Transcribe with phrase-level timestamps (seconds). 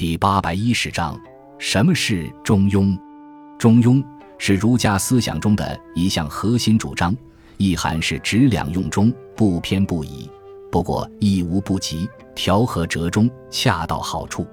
[0.00, 1.20] 第八百一十章：
[1.58, 2.98] 什么是中庸？
[3.58, 4.02] 中庸
[4.38, 7.14] 是儒家思想中的一项核心主张，
[7.58, 10.26] 意涵是指两用中，不偏不倚。
[10.72, 14.44] 不过亦无不及，调和折中，恰到好处。《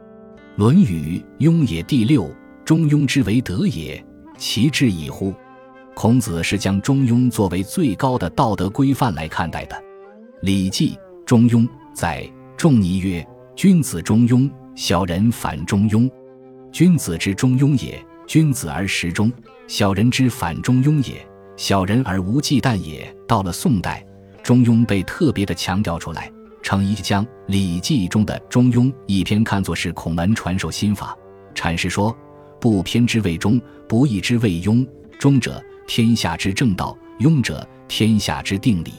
[0.57, 2.29] 论语·雍也》第六：
[2.65, 4.05] 中庸之为德也，
[4.37, 5.33] 其志矣乎？
[5.95, 9.77] 孔子是将中庸作为最高的道德规范来看待的。
[10.41, 10.95] 《礼记·
[11.25, 11.61] 中庸》
[11.93, 13.25] 在仲尼曰
[13.55, 16.07] ：“君子中庸，小人反中庸。
[16.71, 19.27] 君子之中庸也，君子而时中；
[19.67, 24.05] 小人之反中庸也，小人而无忌惮也。”到了宋代，
[24.43, 31.17] 中庸被特别的强调出来，程颐将《礼记》中的中庸一篇看作是孔门传授心法，
[31.55, 32.15] 阐释说
[32.61, 33.59] ：“不偏之谓中，
[33.89, 34.87] 不义之谓庸。
[35.17, 38.91] 中者。”天下之正道，庸者天下之定理。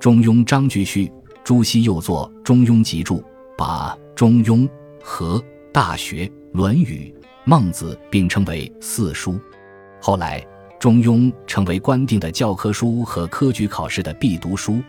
[0.00, 1.10] 中庸章句序，
[1.44, 3.18] 朱熹又作《中庸集注》，
[3.56, 4.68] 把《中庸》
[5.02, 5.38] 和
[5.72, 9.38] 《大学》《论语》《孟子》并称为四书。
[10.00, 10.40] 后来，
[10.78, 14.80] 《中庸》成为官定的教科书和科举考试的必读书，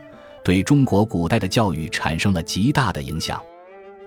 [0.44, 3.42] 对中国古代的教育产生了极大的影响。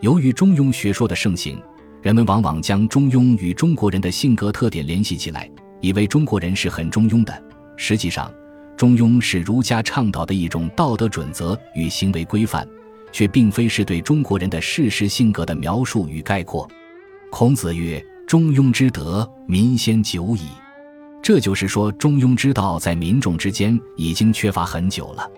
[0.01, 1.61] 由于中庸学说的盛行，
[2.01, 5.51] 人们往往将中庸与中国人的性格特点联系起来。
[5.81, 7.43] 以为中国人是很中庸的，
[7.77, 8.33] 实际上，
[8.77, 12.65] 中庸是儒家倡导的一种道德准则与行为规范，
[13.13, 16.69] 却并非是对中国人的事实性格的描述与概括。
[17.31, 20.49] 孔子曰：“中庸之德，民先久矣。”
[21.23, 25.31] 这就是说，中庸之道在民众之间已经缺乏很久了。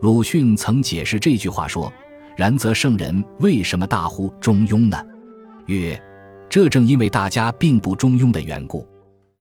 [0.00, 1.92] 鲁迅曾解释这句话说
[2.36, 4.98] ：“然则圣人为什么大呼中庸呢？
[5.66, 5.96] 曰：
[6.48, 8.84] 这正因为大家并不中庸的缘故。”